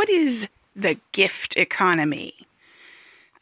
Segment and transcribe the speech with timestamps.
[0.00, 2.46] What is the gift economy?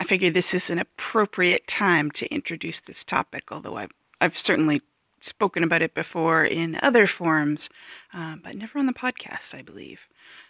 [0.00, 4.82] I figure this is an appropriate time to introduce this topic, although I've, I've certainly
[5.20, 7.70] spoken about it before in other forms,
[8.12, 10.08] uh, but never on the podcast, I believe.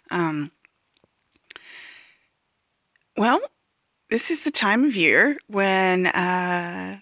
[0.09, 0.49] Um,
[3.15, 3.41] well,
[4.09, 7.01] this is the time of year when uh,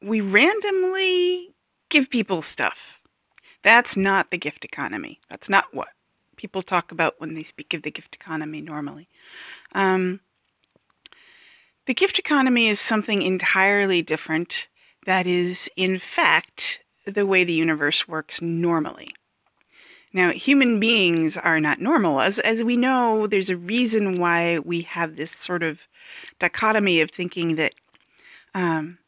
[0.00, 1.56] we randomly
[1.88, 3.00] give people stuff.
[3.64, 5.18] That's not the gift economy.
[5.28, 5.88] That's not what
[6.36, 9.08] people talk about when they speak of the gift economy normally.
[9.72, 10.20] Um,
[11.86, 14.68] the gift economy is something entirely different
[15.06, 19.10] that is, in fact, the way the universe works normally.
[20.12, 22.20] Now, human beings are not normal.
[22.20, 25.88] As, as we know, there's a reason why we have this sort of
[26.38, 27.74] dichotomy of thinking that
[28.54, 28.98] um,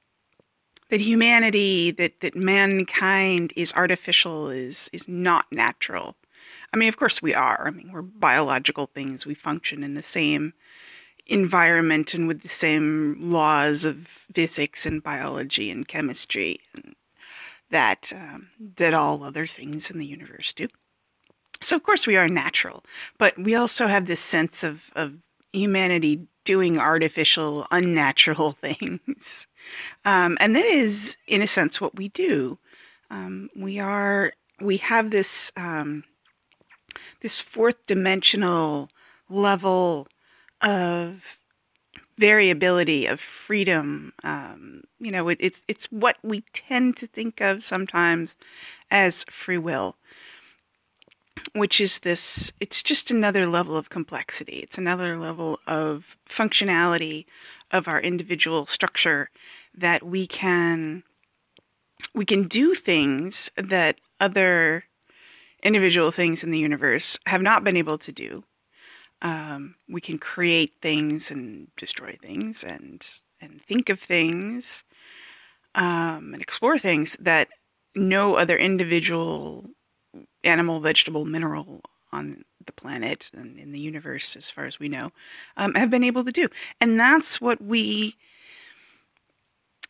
[0.89, 6.17] that humanity, that, that mankind is artificial, is, is not natural.
[6.77, 7.67] I mean, of course we are.
[7.67, 9.25] I mean, we're biological things.
[9.25, 10.53] We function in the same
[11.27, 16.61] environment and with the same laws of physics and biology and chemistry
[17.71, 20.69] that um, that all other things in the universe do.
[21.63, 22.85] So of course we are natural,
[23.17, 25.15] but we also have this sense of, of
[25.53, 29.47] humanity doing artificial, unnatural things,
[30.05, 32.59] um, and that is, in a sense, what we do.
[33.11, 36.05] Um, we are we have this um,
[37.21, 38.91] this fourth dimensional
[39.29, 40.09] level
[40.63, 41.39] of
[42.19, 47.65] variability of freedom um, you know it, it's it's what we tend to think of
[47.65, 48.35] sometimes
[48.91, 49.97] as free will
[51.53, 54.59] which is this it's just another level of complexity.
[54.59, 57.27] It's another level of functionality
[57.71, 59.31] of our individual structure
[59.75, 61.03] that we can
[62.15, 64.85] we can do things that other
[65.67, 68.45] individual things in the universe have not been able to do.
[69.21, 73.05] Um, we can create things and destroy things and
[73.41, 74.85] and think of things
[75.75, 77.49] um, and explore things that
[77.95, 79.71] no other individual
[80.45, 81.83] animal, vegetable, mineral
[82.13, 85.11] on the planet and in the universe, as far as we know,
[85.57, 86.49] um, have been able to do.
[86.81, 88.15] And that's what we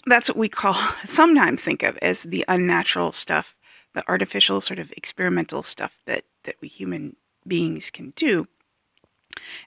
[0.09, 0.75] that's what we call
[1.07, 3.56] sometimes think of as the unnatural stuff
[3.97, 8.47] the artificial sort of experimental stuff that that we human beings can do.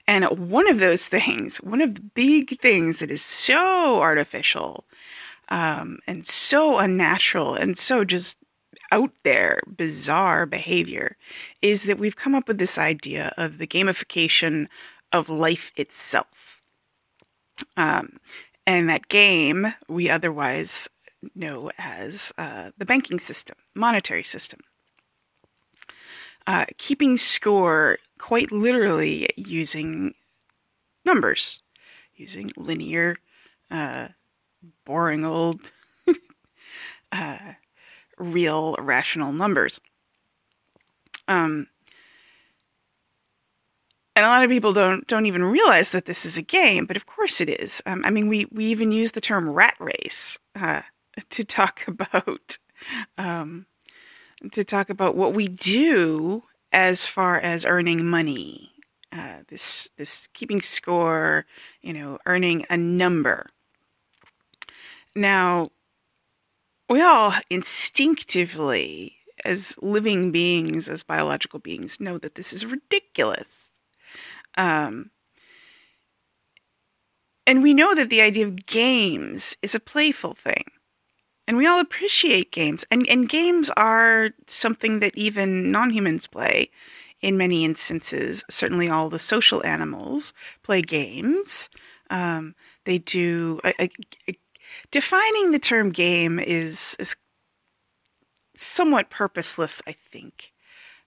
[0.06, 4.86] And one of those things, one of the big things that is so artificial
[5.48, 8.38] um, and so unnatural and so just
[8.92, 11.16] out there, bizarre behavior,
[11.60, 14.68] is that we've come up with this idea of the gamification
[15.12, 16.62] of life itself.
[17.76, 18.18] Um,
[18.64, 20.88] and that game we otherwise
[21.34, 24.60] know as uh, the banking system, monetary system.
[26.46, 30.14] Uh, keeping score quite literally using
[31.04, 31.62] numbers,
[32.16, 33.16] using linear,
[33.70, 34.08] uh,
[34.84, 35.70] boring old,
[37.12, 37.38] uh,
[38.18, 39.80] real rational numbers.
[41.28, 41.68] Um,
[44.16, 46.96] and a lot of people don't don't even realize that this is a game, but
[46.96, 47.80] of course it is.
[47.86, 50.82] Um, I mean, we we even use the term rat race uh,
[51.30, 52.58] to talk about
[53.18, 53.66] um,
[54.52, 58.70] to talk about what we do as far as earning money.
[59.12, 61.46] Uh, this this keeping score,
[61.82, 63.50] you know, earning a number.
[65.14, 65.70] Now,
[66.88, 73.48] we all instinctively, as living beings, as biological beings, know that this is ridiculous.
[74.56, 75.10] Um,
[77.46, 80.64] and we know that the idea of games is a playful thing
[81.50, 82.86] and we all appreciate games.
[82.92, 86.70] And and games are something that even non-humans play
[87.20, 88.44] in many instances.
[88.48, 90.32] Certainly all the social animals
[90.62, 91.68] play games.
[92.08, 92.54] Um,
[92.84, 93.90] they do a, a,
[94.28, 94.38] a,
[94.92, 97.16] defining the term game is, is
[98.54, 100.52] somewhat purposeless i think.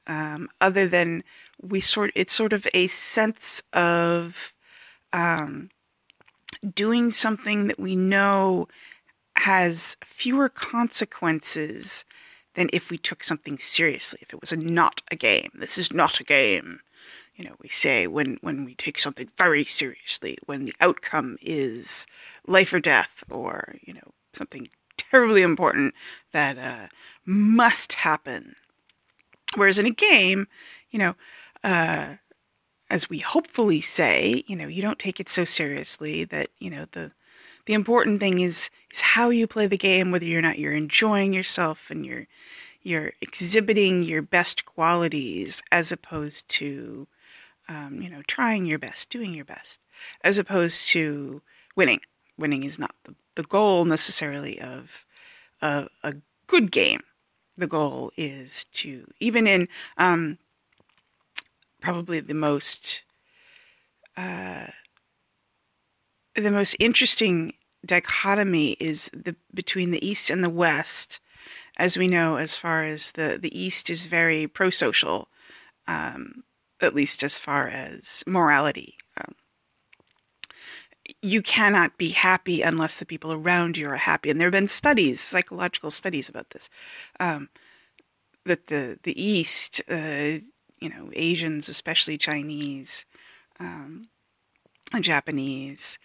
[0.08, 1.24] Um, other than
[1.62, 4.54] we sort it's sort of a sense of
[5.14, 5.70] um,
[6.76, 8.68] doing something that we know
[9.38, 12.06] has fewer consequences
[12.56, 14.20] than if we took something seriously.
[14.22, 16.80] If it was a not a game, this is not a game.
[17.36, 22.06] You know, we say when when we take something very seriously, when the outcome is
[22.46, 25.96] life or death, or you know something terribly important
[26.32, 26.88] that uh,
[27.26, 28.56] must happen.
[29.56, 30.48] Whereas in a game,
[30.92, 31.16] you know,
[31.64, 32.16] uh,
[32.90, 36.86] as we hopefully say, you know, you don't take it so seriously that you know
[36.92, 37.12] the
[37.66, 41.34] the important thing is is how you play the game, whether you're not you're enjoying
[41.34, 42.28] yourself and you're
[42.82, 47.08] you're exhibiting your best qualities as opposed to
[47.68, 49.80] um, you know trying your best, doing your best,
[50.24, 51.42] as opposed to
[51.76, 52.02] winning.
[52.38, 55.06] Winning is not the, the goal necessarily of,
[55.62, 56.16] of a
[56.48, 57.02] good game.
[57.56, 59.68] The goal is to even in
[59.98, 60.40] um,
[61.80, 63.04] probably the most
[64.18, 64.68] uh,
[66.36, 67.54] the most interesting
[67.86, 71.20] dichotomy is the between the East and the West.
[71.76, 75.28] As we know, as far as the the East is very pro-social,
[75.88, 76.44] um,
[76.82, 78.98] at least as far as morality.
[79.18, 79.36] Um,
[81.22, 84.68] you cannot be happy unless the people around you are happy, and there have been
[84.68, 86.70] studies, psychological studies about this.
[87.20, 87.50] Um,
[88.46, 90.40] that the the East, uh,
[90.80, 93.06] you know, Asians, especially Chinese,
[93.60, 94.10] um,
[95.02, 96.00] Japanese,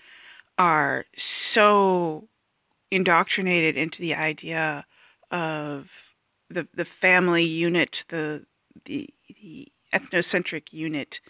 [0.57, 2.29] are so
[2.91, 4.87] indoctrinated into the idea
[5.31, 5.91] of
[6.49, 8.47] the the family unit, the
[8.85, 11.21] the the ethnocentric unit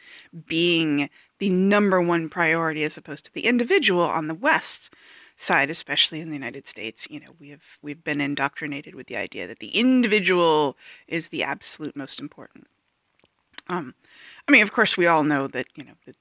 [0.47, 1.09] being
[1.39, 4.93] the number one priority as opposed to the individual on the west
[5.37, 7.07] side especially in the United States.
[7.11, 10.77] You know we have we've been indoctrinated with the idea that the individual
[11.07, 12.67] is the absolute most important.
[13.69, 13.95] Um
[14.49, 16.17] i mean of course we all know that you know that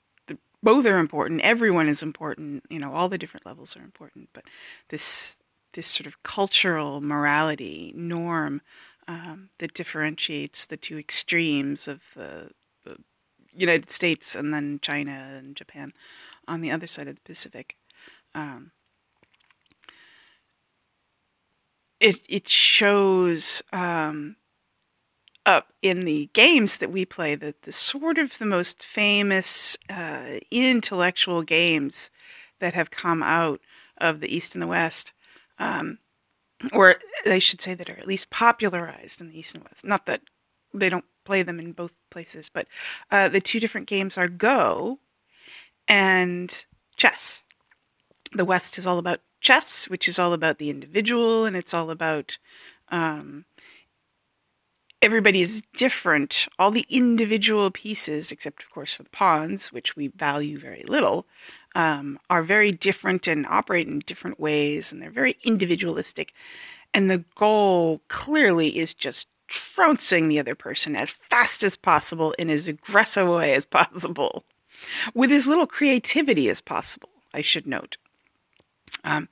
[0.64, 1.42] both are important.
[1.42, 2.64] Everyone is important.
[2.70, 4.30] You know, all the different levels are important.
[4.34, 4.46] But
[4.90, 5.38] this
[5.74, 8.62] this sort of cultural morality norm
[9.08, 12.52] um, that differentiates the two extremes of the,
[12.84, 12.98] the,
[13.54, 15.94] United States and then China and Japan
[16.48, 17.76] on the other side of the Pacific.
[18.36, 18.72] Um,
[22.00, 24.36] it it shows um,
[25.48, 30.40] up in the games that we play, the, the sort of the most famous uh,
[30.52, 32.12] intellectual games
[32.60, 33.62] that have come out
[33.98, 35.14] of the East and the West,
[35.58, 36.00] um,
[36.74, 39.86] or I should say that are at least popularized in the East and West.
[39.86, 40.22] Not that
[40.74, 42.68] they don't play them in both places, but
[43.10, 45.00] uh, the two different games are Go
[45.88, 46.66] and
[46.98, 47.44] chess.
[48.34, 51.90] The West is all about chess, which is all about the individual, and it's all
[51.90, 52.38] about
[52.90, 53.46] um,
[55.02, 56.48] everybody's different.
[56.58, 61.26] All the individual pieces, except of course for the pawns, which we value very little,
[61.76, 66.34] um, are very different and operate in different ways, and they're very individualistic.
[66.94, 72.50] And the goal clearly is just trouncing the other person as fast as possible in
[72.50, 74.44] as aggressive a way as possible,
[75.14, 77.10] with as little creativity as possible.
[77.34, 77.98] I should note.
[79.04, 79.30] Um,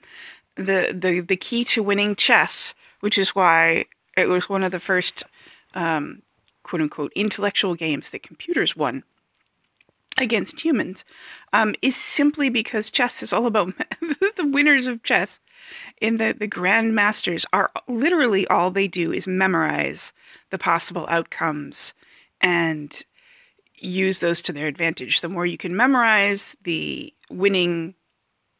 [0.55, 4.79] the the the key to winning chess, which is why it was one of the
[4.79, 5.23] first
[5.75, 6.21] um,
[6.63, 9.03] quote unquote intellectual games that computers won
[10.17, 11.03] against humans
[11.51, 13.73] um, is simply because chess is all about
[14.37, 15.39] the winners of chess
[15.99, 20.13] in the the grandmasters are literally all they do is memorize
[20.51, 21.93] the possible outcomes
[22.41, 23.03] and
[23.77, 25.21] use those to their advantage.
[25.21, 27.95] The more you can memorize the winning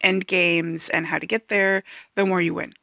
[0.00, 1.82] end games and how to get there
[2.14, 2.74] the more you win.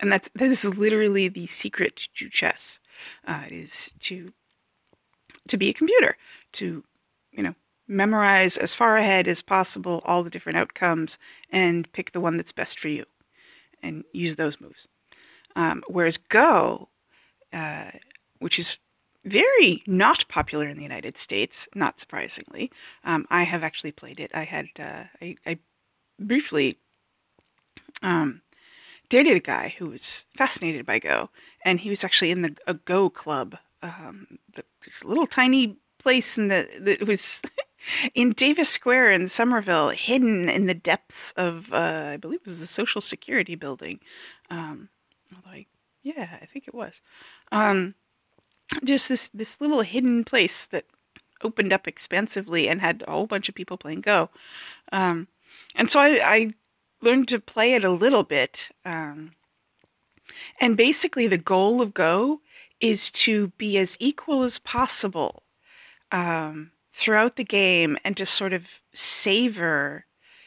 [0.00, 2.80] And that's that is literally the secret to chess
[3.26, 4.32] uh, is to
[5.48, 6.16] to be a computer,
[6.52, 6.84] to
[7.32, 7.54] you know
[7.86, 11.18] memorize as far ahead as possible all the different outcomes
[11.50, 13.04] and pick the one that's best for you,
[13.82, 14.86] and use those moves.
[15.56, 16.88] Um, whereas Go,
[17.52, 17.90] uh,
[18.38, 18.78] which is
[19.24, 22.70] very not popular in the United States, not surprisingly.
[23.04, 24.30] Um, I have actually played it.
[24.34, 25.58] I had uh, I, I,
[26.18, 26.78] briefly
[28.02, 28.42] um,
[29.14, 31.30] dated a guy who was fascinated by Go,
[31.64, 34.40] and he was actually in the a Go club, um,
[34.84, 37.40] this little tiny place in the that was
[38.14, 42.58] in Davis Square in Somerville, hidden in the depths of uh, I believe it was
[42.58, 44.00] the Social Security building.
[44.50, 44.88] Um,
[45.46, 45.68] like,
[46.02, 47.00] yeah, I think it was.
[47.52, 47.94] Um,
[48.82, 50.86] just this this little hidden place that
[51.40, 54.30] opened up expansively and had a whole bunch of people playing Go.
[54.90, 55.28] Um,
[55.76, 56.50] and so I, I
[57.04, 58.70] learned to play it a little bit.
[58.84, 59.32] Um,
[60.60, 62.40] and basically, the goal of Go
[62.80, 65.42] is to be as equal as possible
[66.10, 70.06] um, throughout the game and to sort of savor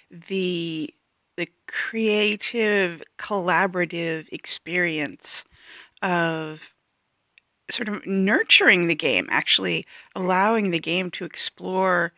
[0.09, 0.93] the
[1.35, 5.45] the creative, collaborative experience
[6.01, 6.73] of
[7.69, 9.85] sort of nurturing the game, actually
[10.15, 12.13] allowing the game to explore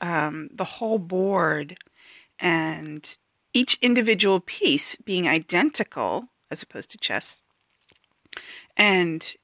[0.00, 1.76] um, the whole board
[2.38, 3.18] and
[3.54, 7.38] each individual piece being identical as opposed to chess.
[8.76, 9.34] And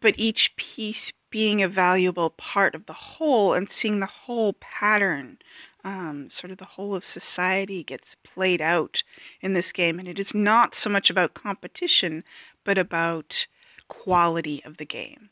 [0.00, 5.38] but each piece being a valuable part of the whole and seeing the whole pattern
[5.84, 9.02] um, sort of the whole of society gets played out
[9.40, 9.98] in this game.
[9.98, 12.24] And it is not so much about competition,
[12.64, 13.46] but about
[13.88, 15.30] quality of the game.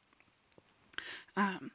[1.36, 1.70] Um,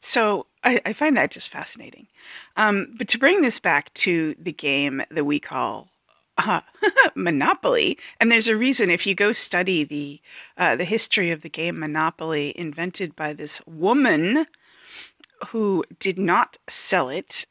[0.00, 2.08] so I, I, find that just fascinating.
[2.56, 5.88] Um, but to bring this back to the game that we call
[6.38, 6.60] uh,
[7.14, 10.20] Monopoly, and there's a reason if you go study the
[10.56, 14.46] uh, the history of the game Monopoly, invented by this woman
[15.48, 17.46] who did not sell it.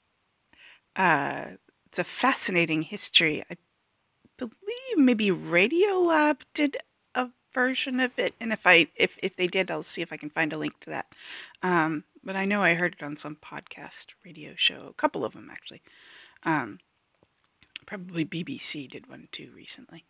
[0.95, 1.51] Uh,
[1.87, 3.43] it's a fascinating history.
[3.49, 3.57] I
[4.37, 6.77] believe maybe Radiolab did
[7.13, 10.17] a version of it, and if I if if they did, I'll see if I
[10.17, 11.07] can find a link to that.
[11.63, 15.33] Um, but I know I heard it on some podcast radio show, a couple of
[15.33, 15.81] them actually.
[16.43, 16.79] Um,
[17.85, 20.05] probably BBC did one too recently.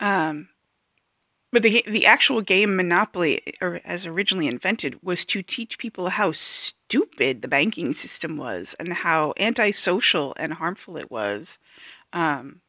[0.00, 0.48] Um,
[1.52, 6.32] but the the actual game Monopoly, or as originally invented, was to teach people how
[6.32, 11.58] stupid the banking system was and how antisocial and harmful it was.
[12.12, 12.62] Um,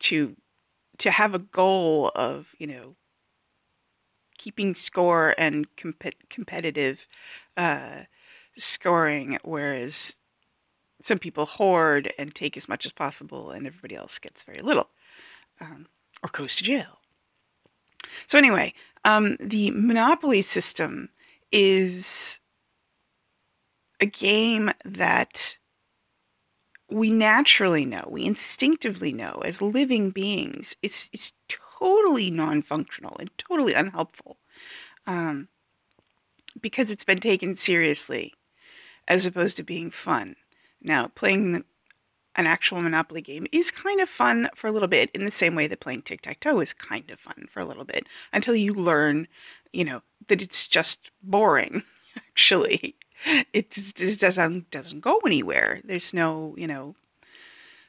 [0.00, 0.36] to
[0.98, 2.96] to have a goal of you know
[4.38, 7.06] keeping score and comp- competitive
[7.56, 8.02] uh,
[8.56, 10.16] scoring, whereas
[11.02, 14.90] some people hoard and take as much as possible, and everybody else gets very little
[15.60, 15.86] um,
[16.22, 17.00] or goes to jail.
[18.26, 18.74] So, anyway,
[19.04, 21.10] um, the Monopoly system
[21.52, 22.38] is
[24.00, 25.56] a game that
[26.90, 31.32] we naturally know, we instinctively know as living beings, it's, it's
[31.84, 34.38] totally non functional and totally unhelpful
[35.06, 35.48] um,
[36.60, 38.32] because it's been taken seriously
[39.06, 40.36] as opposed to being fun.
[40.80, 41.64] Now, playing
[42.36, 45.54] an actual Monopoly game is kind of fun for a little bit, in the same
[45.54, 48.54] way that playing tic tac toe is kind of fun for a little bit, until
[48.54, 49.28] you learn,
[49.72, 51.82] you know, that it's just boring.
[52.16, 52.96] Actually,
[53.52, 55.80] it just doesn't doesn't go anywhere.
[55.84, 56.96] There's no, you know,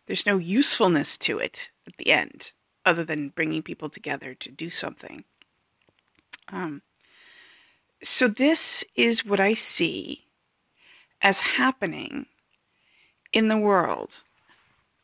[0.06, 2.52] there's no usefulness to it at the end,
[2.86, 5.24] other than bringing people together to do something.
[6.50, 6.82] Um,
[8.04, 10.26] so this is what I see
[11.22, 12.28] as happening
[13.34, 14.22] in the world.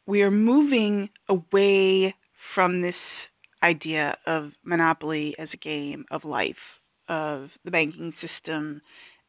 [0.06, 3.32] We are moving away from this
[3.64, 8.82] idea of monopoly as a game of life, of the banking system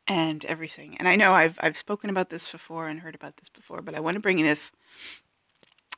[0.09, 0.97] and everything.
[0.99, 3.95] And I know I've I've spoken about this before and heard about this before, but
[3.95, 4.73] I want to bring this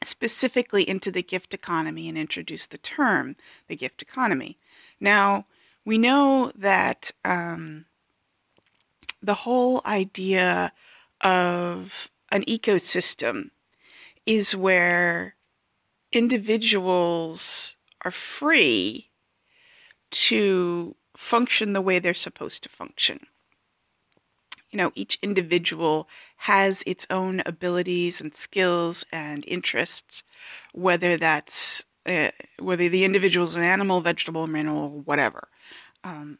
[0.03, 3.37] specifically into the gift economy and introduce the term
[3.69, 4.59] the gift economy.
[5.01, 5.47] Now,
[5.85, 7.87] we know that um,
[9.23, 10.73] the whole idea
[11.21, 13.51] of an ecosystem
[14.27, 15.37] is where
[16.13, 19.11] individuals are free
[20.11, 23.27] to function the way they're supposed to function.
[24.75, 30.25] You know, each individual has its own abilities and skills and interests,
[30.73, 35.47] whether that's uh, whether the individual is an animal, vegetable, mineral, whatever.
[36.03, 36.39] Um,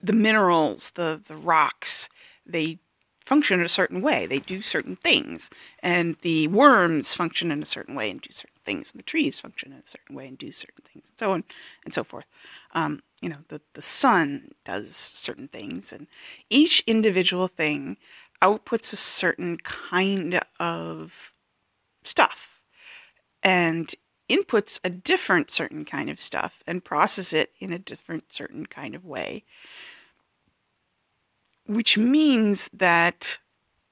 [0.00, 2.08] the minerals, the the rocks,
[2.46, 2.78] they
[3.26, 4.24] function in a certain way.
[4.24, 5.50] They do certain things.
[5.82, 8.92] And the worms function in a certain way and do certain things.
[8.92, 11.44] And the trees function in a certain way and do certain things, and so on
[11.84, 12.26] and so forth.
[12.72, 15.94] Um, you know, the, the sun does certain things.
[15.94, 16.08] And
[16.50, 17.96] each individual thing
[18.42, 21.32] outputs a certain kind of
[22.04, 22.60] stuff
[23.42, 23.94] and
[24.28, 28.94] inputs a different certain kind of stuff and process it in a different certain kind
[28.94, 29.44] of way
[31.66, 33.38] which means that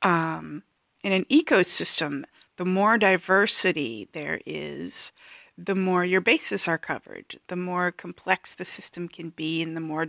[0.02, 0.62] um,
[1.02, 2.24] in an ecosystem,
[2.58, 5.10] the more diversity there is,
[5.56, 9.80] the more your bases are covered, the more complex the system can be, and the
[9.80, 10.08] more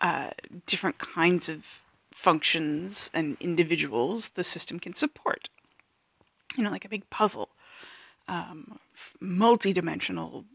[0.00, 0.30] uh,
[0.66, 1.82] different kinds of
[2.12, 5.48] functions and individuals the system can support.
[6.56, 7.50] You know, like a big puzzle,
[8.28, 8.78] um,
[9.20, 10.46] multi-dimensional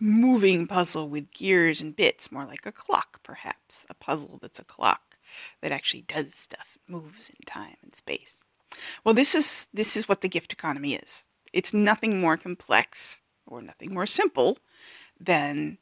[0.00, 4.64] moving puzzle with gears and bits, more like a clock, perhaps, a puzzle that's a
[4.64, 5.16] clock
[5.60, 8.44] that actually does stuff, moves in time and space.
[9.04, 11.24] Well, this is this is what the gift economy is.
[11.52, 13.20] It's nothing more complex
[13.52, 14.58] or nothing more simple
[15.20, 15.78] than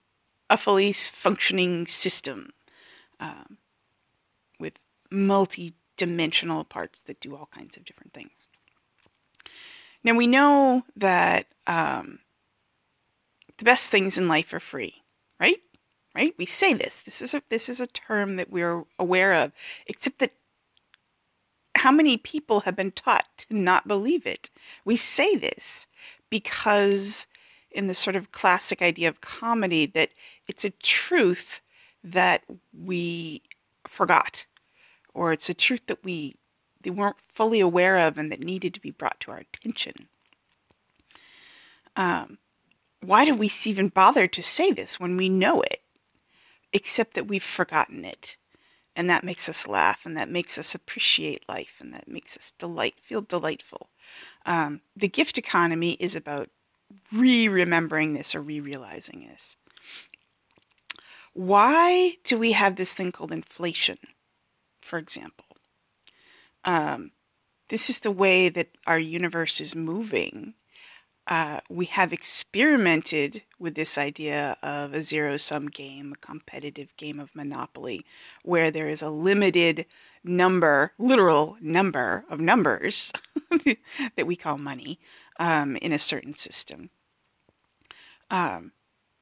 [0.49, 2.51] a fully functioning system
[3.21, 3.59] um,
[4.59, 4.75] with
[5.11, 8.31] multi-dimensional parts that do all kinds of different things.
[10.03, 12.21] Now we know that um,
[13.59, 15.03] the best things in life are free,
[15.39, 15.59] right?
[16.15, 16.35] Right?
[16.39, 17.01] We say this.
[17.01, 19.53] This is a this is a term that we're aware of,
[19.87, 20.33] except that
[21.77, 24.51] how many people have been taught to not believe it?
[24.85, 25.87] We say this
[26.29, 27.27] because
[27.71, 30.11] in the sort of classic idea of comedy that
[30.49, 31.61] it's a truth
[32.03, 33.43] that we
[33.87, 34.47] forgot
[35.15, 36.37] or it's a truth that we
[36.83, 40.09] they weren't fully aware of and that needed to be brought to our attention.
[41.95, 42.39] Um,
[43.01, 45.83] why do we even bother to say this when we know it?
[46.73, 48.37] Except that we've forgotten it.
[48.97, 52.53] And that makes us laugh and that makes us appreciate life and that makes us
[52.59, 53.91] delight, feel delightful.
[54.47, 56.49] Um, the gift economy is about
[57.13, 59.57] re remembering this or re realizing this.
[61.33, 63.99] Why do we have this thing called inflation,
[64.81, 65.47] for example?
[66.65, 67.13] Um,
[67.69, 70.55] this is the way that our universe is moving.
[71.27, 77.21] Uh, we have experimented with this idea of a zero sum game, a competitive game
[77.21, 78.05] of Monopoly,
[78.43, 79.87] where there is a limited
[80.25, 83.13] number, literal number of numbers
[84.17, 84.99] that we call money
[85.41, 86.91] um, in a certain system.
[88.31, 88.73] Um,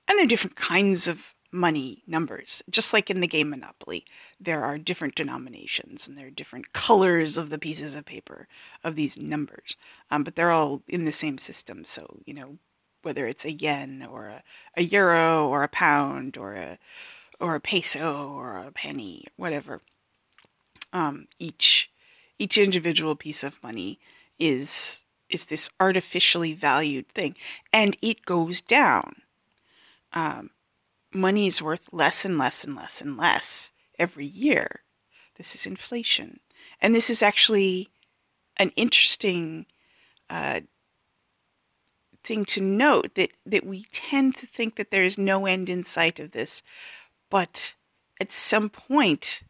[0.07, 2.63] and there are different kinds of money numbers.
[2.69, 4.05] Just like in the game Monopoly,
[4.39, 8.49] there are different denominations and there are different colors of the pieces of paper
[8.85, 9.77] of these numbers,
[10.11, 11.87] um, but they're all in the same system.
[11.87, 12.59] So, you know,
[13.03, 14.43] whether it's a yen or a,
[14.77, 16.79] a euro or a pound or a
[17.41, 19.81] or a peso or a penny, whatever.
[20.93, 21.91] Um, each
[22.39, 24.01] each individual piece of money
[24.39, 27.35] is is this artificially valued thing,
[27.73, 29.23] and it goes down.
[30.13, 30.51] Um,
[31.13, 34.83] money is worth less and less and less and less every year.
[35.37, 36.41] This is inflation.
[36.81, 37.89] And this is actually
[38.57, 39.67] an interesting
[40.29, 40.61] uh,
[42.25, 45.85] thing to note that, that we tend to think that there is no end in
[45.85, 46.63] sight of this.
[47.31, 47.75] But
[48.21, 49.43] at some point,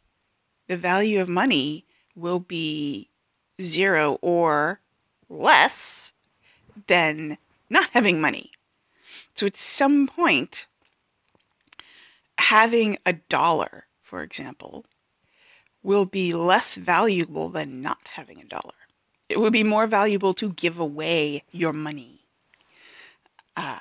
[0.66, 3.10] the value of money will be
[3.60, 4.80] zero or
[5.28, 6.12] less
[6.86, 7.38] than
[7.70, 8.52] not having money.
[9.34, 10.66] So at some point,
[12.38, 14.84] having a dollar, for example,
[15.82, 18.74] will be less valuable than not having a dollar.
[19.28, 22.22] It would be more valuable to give away your money.
[23.56, 23.78] Uh,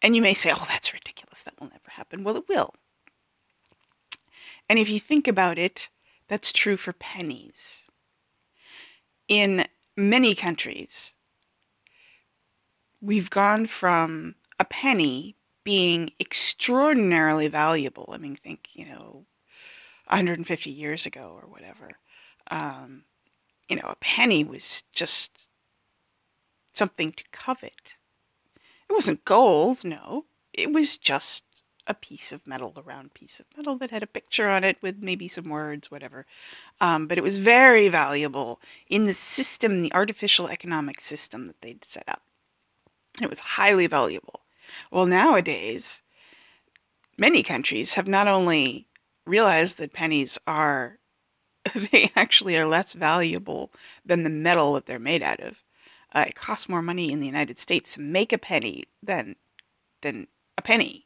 [0.00, 1.42] and you may say, oh, that's ridiculous.
[1.42, 2.24] That will never happen.
[2.24, 2.74] Well, it will.
[4.68, 5.88] And if you think about it,
[6.28, 7.88] that's true for pennies.
[9.28, 11.14] In many countries,
[13.00, 18.10] we've gone from a penny being extraordinarily valuable.
[18.12, 19.26] I mean, think, you know,
[20.06, 21.98] 150 years ago or whatever.
[22.50, 23.04] Um,
[23.68, 25.48] you know, a penny was just
[26.72, 27.94] something to covet.
[28.88, 30.26] It wasn't gold, no.
[30.52, 31.44] It was just
[31.86, 34.76] a piece of metal, a round piece of metal that had a picture on it
[34.80, 36.26] with maybe some words, whatever.
[36.80, 41.84] Um, but it was very valuable in the system, the artificial economic system that they'd
[41.84, 42.22] set up.
[43.16, 44.40] And it was highly valuable.
[44.90, 46.02] Well, nowadays,
[47.16, 48.88] many countries have not only
[49.24, 50.98] realized that pennies are,
[51.74, 53.72] they actually are less valuable
[54.04, 55.62] than the metal that they're made out of.
[56.14, 59.36] Uh, it costs more money in the United States to make a penny than,
[60.02, 61.05] than a penny.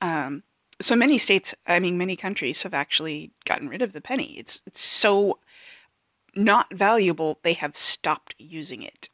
[0.00, 0.42] Um,
[0.80, 4.38] so many states, I mean, many countries have actually gotten rid of the penny.
[4.38, 5.38] It's, it's so
[6.34, 9.08] not valuable, they have stopped using it.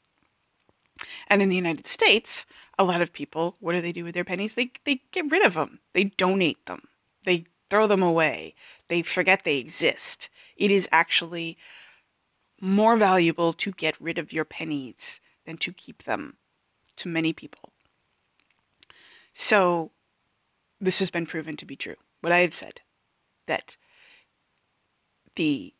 [1.28, 2.46] And in the United States,
[2.78, 4.54] a lot of people, what do they do with their pennies?
[4.54, 6.88] They, they get rid of them, they donate them,
[7.24, 8.54] they throw them away,
[8.88, 10.30] they forget they exist.
[10.56, 11.58] It is actually
[12.60, 16.36] more valuable to get rid of your pennies than to keep them
[16.96, 17.72] to many people.
[19.34, 19.90] So,
[20.80, 21.96] this has been proven to be true.
[22.20, 22.80] What I have said
[23.46, 23.76] that
[25.36, 25.74] the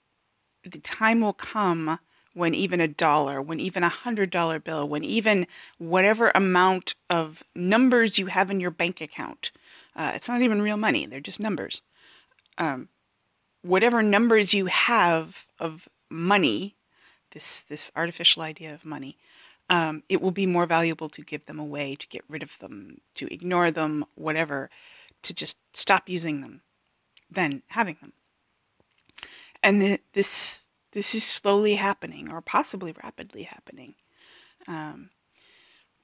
[0.65, 1.99] the time will come
[2.37, 5.47] when even a dollar, when even a hundred dollar bill, when even
[5.79, 9.53] whatever amount of numbers you have in your bank account,
[9.95, 11.81] uh, it's not even real money, they're just numbers.
[12.59, 12.91] Um,
[13.63, 16.77] whatever numbers you have of money,
[17.33, 19.17] this, this artificial idea of money,
[19.69, 23.01] um, it will be more valuable to give them away, to get rid of them,
[23.15, 24.71] to ignore them, whatever,
[25.23, 26.63] to just stop using them
[27.31, 28.13] than having them.
[29.63, 33.97] And the, this this is slowly happening, or possibly rapidly happening.
[34.67, 35.11] Um,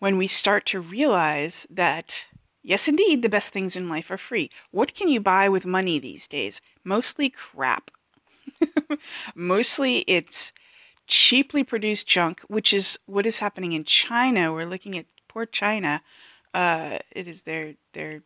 [0.00, 2.26] when we start to realize that,
[2.62, 4.50] yes, indeed, the best things in life are free.
[4.70, 6.60] What can you buy with money these days?
[6.84, 7.90] Mostly crap.
[9.34, 10.52] Mostly it's
[11.06, 14.52] cheaply produced junk, which is what is happening in China.
[14.52, 16.02] We're looking at poor China.
[16.54, 18.22] Uh, it is their their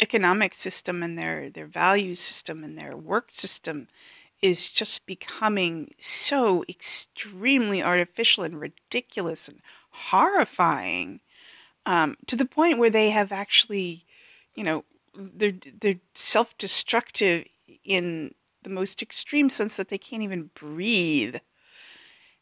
[0.00, 3.88] economic system and their their value system and their work system
[4.40, 11.20] is just becoming so extremely artificial and ridiculous and horrifying
[11.86, 14.04] um, to the point where they have actually,
[14.54, 17.46] you know, they're they're self-destructive
[17.84, 21.36] in the most extreme sense that they can't even breathe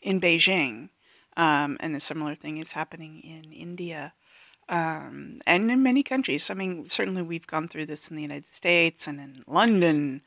[0.06, 0.88] in Beijing.
[1.36, 4.14] Um, and a similar thing is happening in India
[4.68, 6.50] um, and in many countries.
[6.50, 10.22] I mean, certainly we've gone through this in the United States and in London,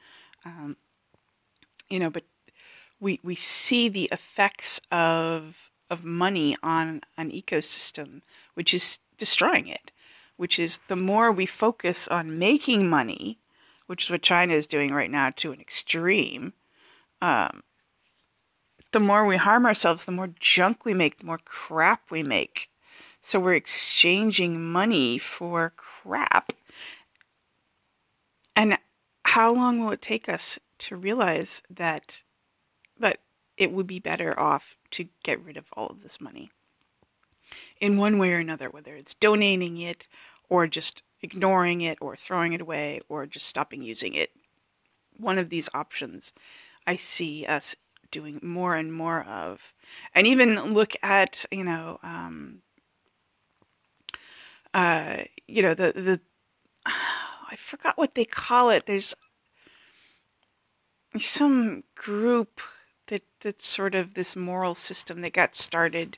[0.45, 0.77] um,
[1.89, 2.23] you know, but
[2.99, 8.21] we we see the effects of of money on an ecosystem,
[8.53, 9.91] which is destroying it.
[10.37, 13.39] Which is the more we focus on making money,
[13.87, 16.53] which is what China is doing right now to an extreme.
[17.21, 17.63] Um,
[18.91, 22.69] the more we harm ourselves, the more junk we make, the more crap we make.
[23.21, 26.53] So we're exchanging money for crap.
[28.55, 28.77] And
[29.25, 32.23] how long will it take us to realize that
[32.97, 33.19] that
[33.57, 36.51] it would be better off to get rid of all of this money?
[37.79, 40.07] In one way or another, whether it's donating it
[40.49, 44.31] or just ignoring it or throwing it away or just stopping using it.
[45.17, 46.33] One of these options
[46.87, 47.75] I see us
[48.11, 49.73] doing more and more of.
[50.13, 52.61] And even look at, you know, um,
[54.73, 56.21] uh, you know, the, the,
[56.85, 58.85] I forgot what they call it.
[58.85, 59.15] There's
[61.17, 62.61] some group
[63.07, 66.17] that, that's sort of this moral system that got started,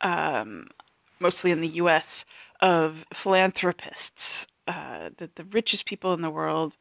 [0.00, 0.68] um,
[1.18, 2.24] mostly in the US,
[2.60, 6.76] of philanthropists, uh, the, the richest people in the world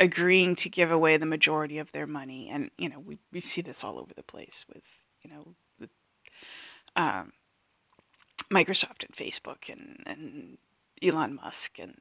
[0.00, 2.48] agreeing to give away the majority of their money.
[2.50, 4.82] And, you know, we, we see this all over the place with,
[5.22, 5.88] you know, the,
[6.94, 7.32] um,
[8.50, 10.58] Microsoft and Facebook and, and
[11.02, 11.98] Elon Musk and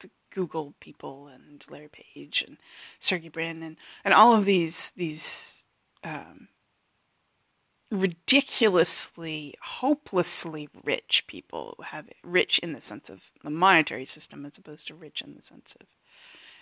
[0.00, 2.58] the Google people and Larry Page and
[2.98, 5.66] Sergey Brin and, and all of these these
[6.04, 6.48] um,
[7.90, 14.86] ridiculously, hopelessly rich people have rich in the sense of the monetary system as opposed
[14.86, 15.86] to rich in the sense of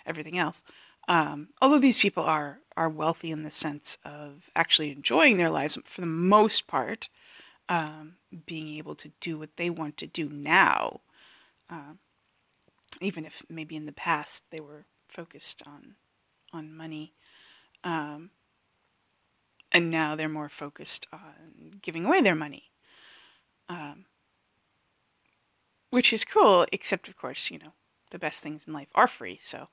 [0.07, 0.63] everything else.
[1.07, 5.77] Um, although these people are are wealthy in the sense of actually enjoying their lives
[5.85, 7.09] for the most part,
[7.69, 11.01] um, being able to do what they want to do now,
[11.69, 11.93] uh,
[13.01, 15.95] even if maybe in the past they were focused on
[16.53, 17.13] on money.
[17.83, 18.31] Um,
[19.71, 22.71] and now they're more focused on giving away their money,
[23.69, 24.05] um,
[25.89, 26.65] which is cool.
[26.71, 27.73] Except, of course, you know
[28.11, 29.39] the best things in life are free.
[29.41, 29.69] So,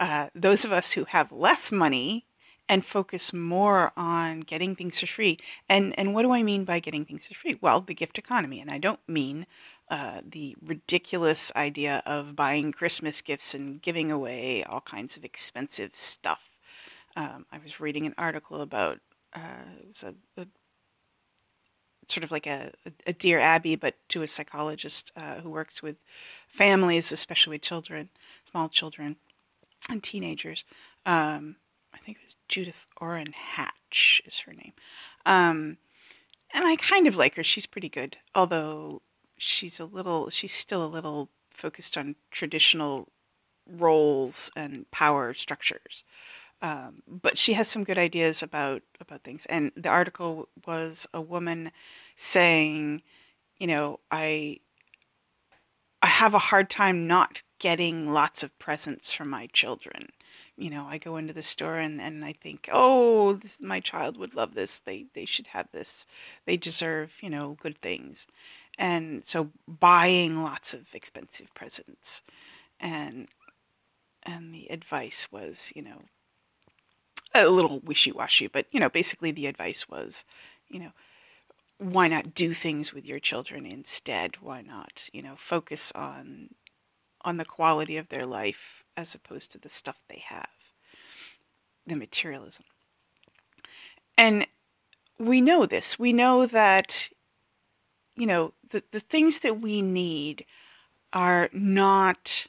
[0.00, 2.26] uh, those of us who have less money
[2.68, 5.38] and focus more on getting things for free.
[5.68, 7.58] And and what do I mean by getting things for free?
[7.60, 9.46] Well, the gift economy, and I don't mean
[9.90, 15.94] uh, the ridiculous idea of buying Christmas gifts and giving away all kinds of expensive
[15.94, 16.50] stuff.
[17.16, 19.00] Um, I was reading an article about
[19.34, 20.46] uh, it was a, a
[22.08, 22.72] sort of like a,
[23.06, 25.96] a, Dear Abby, but to a psychologist uh, who works with
[26.48, 28.08] families, especially with children,
[28.50, 29.16] small children,
[29.90, 30.64] and teenagers.
[31.06, 31.56] Um,
[31.94, 34.72] I think it was Judith Orrin Hatch is her name.
[35.26, 35.76] Um,
[36.52, 37.44] and I kind of like her.
[37.44, 39.02] She's pretty good, although
[39.36, 43.08] she's a little, she's still a little focused on traditional
[43.66, 46.04] roles and power structures.
[46.60, 49.46] Um, but she has some good ideas about about things.
[49.46, 51.70] And the article was a woman
[52.16, 53.02] saying,
[53.58, 54.60] you know, I
[56.02, 60.10] I have a hard time not getting lots of presents for my children.
[60.56, 64.16] You know, I go into the store and, and I think, oh, this, my child
[64.16, 64.78] would love this.
[64.78, 66.06] They they should have this.
[66.46, 68.26] They deserve, you know, good things.
[68.78, 72.22] And so buying lots of expensive presents.
[72.80, 73.28] And
[74.22, 76.02] and the advice was, you know,
[77.34, 80.24] a little wishy-washy, but you know, basically the advice was,
[80.68, 80.92] you know,
[81.78, 84.36] why not do things with your children instead?
[84.40, 86.50] Why not, you know, focus on
[87.22, 90.48] on the quality of their life as opposed to the stuff they have,
[91.86, 92.64] the materialism.
[94.16, 94.46] And
[95.18, 95.98] we know this.
[95.98, 97.10] We know that,
[98.16, 100.44] you know, the, the things that we need
[101.12, 102.46] are not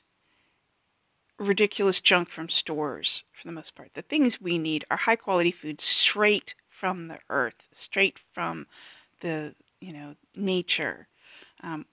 [1.39, 3.93] ridiculous junk from stores for the most part.
[3.93, 8.67] The things we need are high quality food straight from the earth, straight from
[9.21, 11.07] the, you know, nature.
[11.61, 11.85] Um,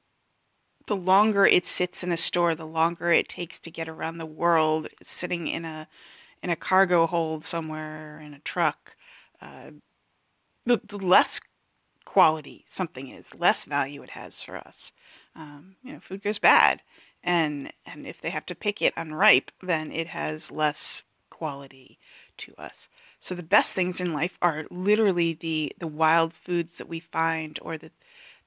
[0.86, 4.26] the longer it sits in a store, the longer it takes to get around the
[4.26, 5.88] world sitting in a
[6.42, 8.94] in a cargo hold somewhere in a truck.
[9.40, 9.70] Uh,
[10.64, 11.40] the, the less
[12.04, 14.92] quality something is, less value it has for us.
[15.34, 16.82] Um, you know, food goes bad,
[17.26, 21.98] and and if they have to pick it unripe, then it has less quality
[22.38, 22.88] to us.
[23.20, 27.58] So the best things in life are literally the the wild foods that we find,
[27.60, 27.90] or the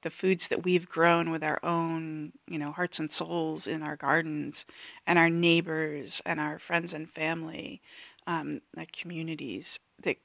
[0.02, 3.96] the foods that we've grown with our own, you know, hearts and souls in our
[3.96, 4.64] gardens,
[5.06, 7.82] and our neighbors and our friends and family,
[8.26, 10.16] um, our communities that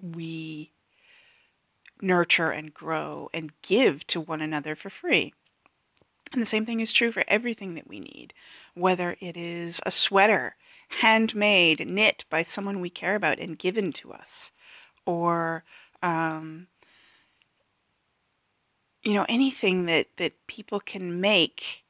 [0.00, 0.72] we
[2.00, 5.34] nurture and grow and give to one another for free.
[6.32, 8.34] And the same thing is true for everything that we need,
[8.74, 10.56] whether it is a sweater,
[11.00, 14.52] handmade, knit by someone we care about and given to us,
[15.06, 15.64] or,
[16.02, 16.66] um,
[19.02, 21.84] you know, anything that, that people can make.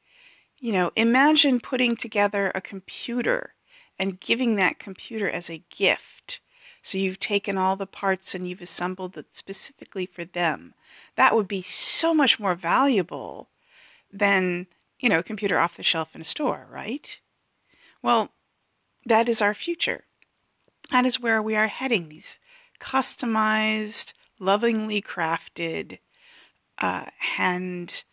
[0.61, 3.53] You know, imagine putting together a computer
[3.97, 6.39] and giving that computer as a gift
[6.81, 10.73] so you've taken all the parts and you've assembled it specifically for them.
[11.15, 13.48] That would be so much more valuable
[14.11, 14.67] than,
[14.99, 17.19] you know, a computer off the shelf in a store, right?
[18.01, 18.31] Well,
[19.05, 20.05] that is our future.
[20.91, 22.09] That is where we are heading.
[22.09, 22.39] These
[22.79, 25.99] customized, lovingly crafted,
[26.77, 28.03] uh, hand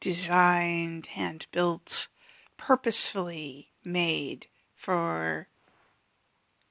[0.00, 2.08] designed, hand built,
[2.56, 5.48] purposefully made for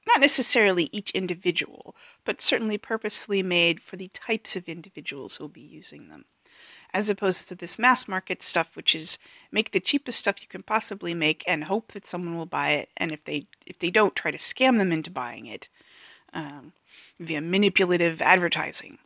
[0.07, 1.95] not necessarily each individual,
[2.25, 6.25] but certainly purposefully made for the types of individuals who'll be using them.
[6.91, 9.19] As opposed to this mass market stuff, which is
[9.51, 12.89] make the cheapest stuff you can possibly make and hope that someone will buy it,
[12.97, 15.69] and if they if they don't, try to scam them into buying it
[16.33, 16.73] um,
[17.19, 18.97] via manipulative advertising,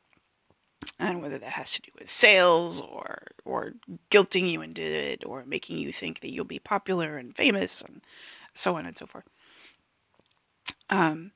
[0.98, 3.74] and whether that has to do with sales or or
[4.10, 8.02] guilting you into it or making you think that you'll be popular and famous and
[8.54, 9.26] so on and so forth.
[10.90, 11.32] Um,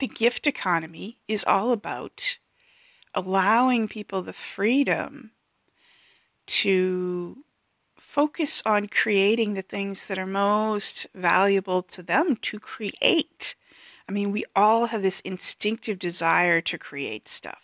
[0.00, 2.38] the gift economy is all about
[3.14, 5.32] allowing people the freedom
[6.46, 7.44] to
[7.96, 13.54] focus on creating the things that are most valuable to them to create.
[14.08, 17.62] I mean, we all have this instinctive desire to create stuff.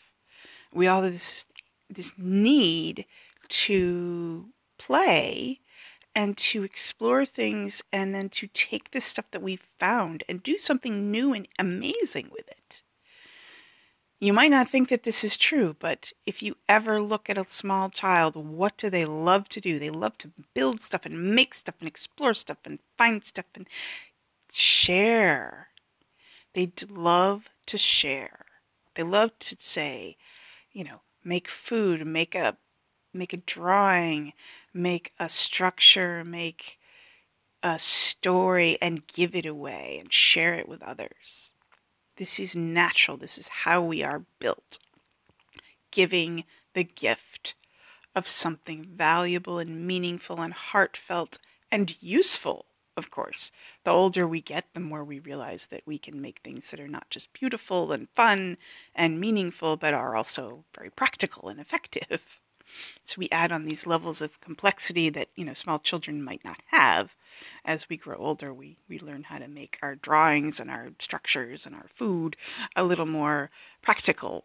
[0.72, 1.44] We all have this
[1.90, 3.06] this need
[3.48, 5.60] to play
[6.14, 10.58] and to explore things and then to take the stuff that we've found and do
[10.58, 12.82] something new and amazing with it.
[14.20, 17.44] You might not think that this is true, but if you ever look at a
[17.48, 19.78] small child, what do they love to do?
[19.78, 23.68] They love to build stuff and make stuff and explore stuff and find stuff and
[24.50, 25.68] share.
[26.54, 28.46] They love to share.
[28.96, 30.16] They love to say,
[30.72, 32.56] you know, make food, make a
[33.14, 34.32] make a drawing,
[34.74, 36.78] make a structure, make
[37.62, 41.52] a story, and give it away and share it with others.
[42.18, 43.16] This is natural.
[43.16, 44.80] This is how we are built.
[45.92, 47.54] Giving the gift
[48.14, 51.38] of something valuable and meaningful and heartfelt
[51.70, 53.52] and useful, of course.
[53.84, 56.88] The older we get, the more we realize that we can make things that are
[56.88, 58.58] not just beautiful and fun
[58.96, 62.40] and meaningful, but are also very practical and effective.
[63.04, 66.62] So we add on these levels of complexity that, you know, small children might not
[66.68, 67.16] have.
[67.64, 71.66] As we grow older, we, we learn how to make our drawings and our structures
[71.66, 72.36] and our food
[72.76, 73.50] a little more
[73.82, 74.44] practical.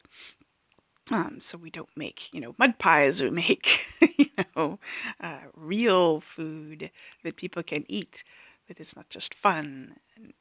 [1.12, 3.21] Um, so we don't make, you know, mud pies.
[3.21, 3.81] We make,
[4.17, 4.79] you know,
[5.19, 6.91] uh, real food
[7.23, 8.23] that people can eat.
[8.67, 10.33] That is not just fun and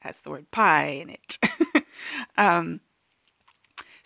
[0.00, 1.38] has the word pie in it.
[2.36, 2.80] um,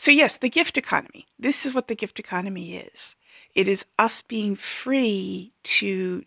[0.00, 1.26] so, yes, the gift economy.
[1.38, 3.16] This is what the gift economy is
[3.54, 6.24] it is us being free to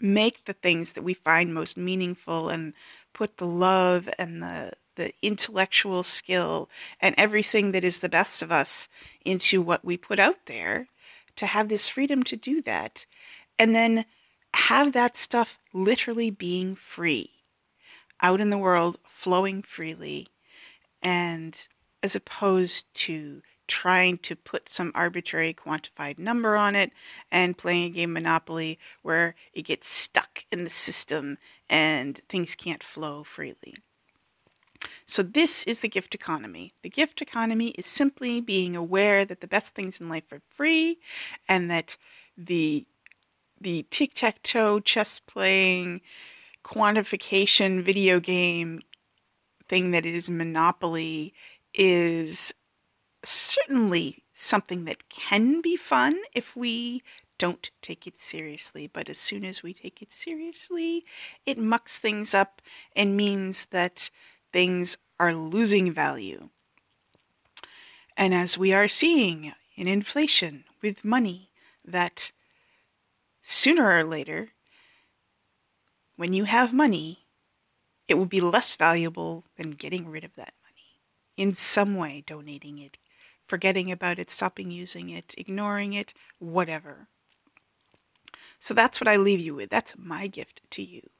[0.00, 2.72] make the things that we find most meaningful and
[3.12, 8.50] put the love and the the intellectual skill and everything that is the best of
[8.50, 8.88] us
[9.26, 10.88] into what we put out there
[11.36, 13.04] to have this freedom to do that
[13.58, 14.06] and then
[14.54, 17.28] have that stuff literally being free
[18.22, 20.28] out in the world flowing freely
[21.02, 21.68] and
[22.02, 26.92] as opposed to trying to put some arbitrary quantified number on it
[27.30, 32.82] and playing a game Monopoly where it gets stuck in the system and things can't
[32.82, 33.74] flow freely.
[35.04, 36.74] So, this is the gift economy.
[36.82, 40.98] The gift economy is simply being aware that the best things in life are free
[41.48, 41.96] and that
[42.36, 42.86] the
[43.60, 46.02] the tic tac toe chess playing
[46.62, 48.80] quantification video game
[49.68, 51.34] thing that it is Monopoly
[51.76, 52.54] is
[53.22, 57.02] certainly something that can be fun if we
[57.38, 58.86] don't take it seriously.
[58.86, 61.04] But as soon as we take it seriously,
[61.44, 62.62] it mucks things up
[62.94, 64.10] and means that
[64.52, 66.48] things are losing value.
[68.16, 71.50] And as we are seeing in inflation with money,
[71.84, 72.32] that
[73.42, 74.48] sooner or later,
[76.16, 77.26] when you have money,
[78.08, 80.54] it will be less valuable than getting rid of that
[81.36, 82.98] in some way, donating it,
[83.44, 87.08] forgetting about it, stopping using it, ignoring it, whatever.
[88.58, 89.70] So that's what I leave you with.
[89.70, 91.10] That's my gift to you.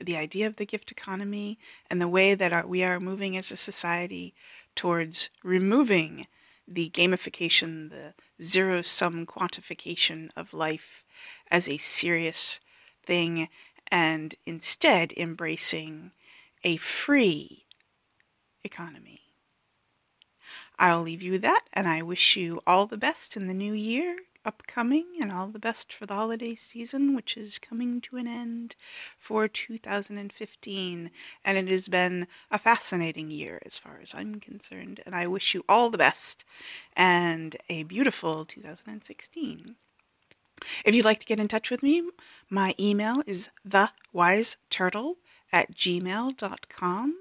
[0.00, 1.58] The idea of the gift economy
[1.90, 4.34] and the way that our, we are moving as a society
[4.74, 6.26] towards removing
[6.66, 11.04] the gamification, the zero sum quantification of life
[11.50, 12.60] as a serious
[13.04, 13.48] thing,
[13.90, 16.12] and instead embracing
[16.64, 17.64] a free
[18.64, 19.27] economy.
[20.78, 23.72] I'll leave you with that, and I wish you all the best in the new
[23.72, 28.26] year upcoming and all the best for the holiday season, which is coming to an
[28.26, 28.76] end
[29.18, 31.10] for 2015.
[31.44, 35.00] And it has been a fascinating year as far as I'm concerned.
[35.04, 36.44] And I wish you all the best
[36.96, 39.76] and a beautiful 2016.
[40.84, 42.02] If you'd like to get in touch with me,
[42.48, 45.16] my email is thewiseturtle
[45.52, 47.16] at gmail.com.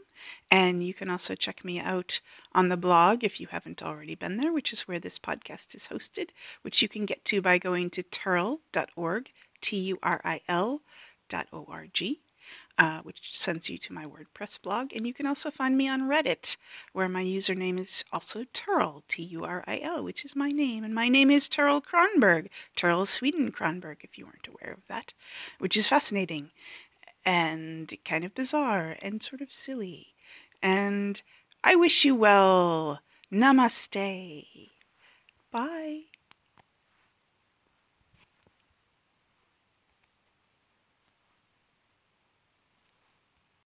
[0.49, 2.21] And you can also check me out
[2.53, 5.89] on the blog if you haven't already been there, which is where this podcast is
[5.89, 6.29] hosted,
[6.61, 10.81] which you can get to by going to turil.org, T U R I L
[11.29, 12.21] dot O R G.
[12.79, 14.93] Uh, which sends you to my WordPress blog.
[14.95, 16.57] And you can also find me on Reddit,
[16.93, 20.83] where my username is also Turil, T U R I L, which is my name.
[20.83, 25.13] And my name is Turil Cronburg, Turil Sweden Cronburg, if you weren't aware of that,
[25.57, 26.51] which is fascinating
[27.27, 30.15] and kind of bizarre and sort of silly.
[30.63, 31.21] And
[31.61, 33.01] I wish you well.
[33.29, 34.69] Namaste.
[35.51, 36.03] Bye.